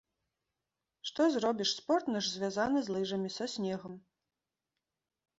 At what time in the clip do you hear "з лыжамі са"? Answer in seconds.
2.87-3.45